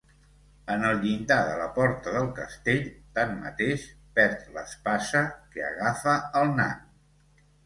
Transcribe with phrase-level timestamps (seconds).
[0.75, 2.81] En el llindar de la porta del castell,
[3.19, 3.85] tanmateix,
[4.17, 6.83] perd l'espasa, que agafa el nan.